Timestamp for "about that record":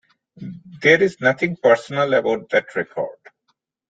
2.15-3.19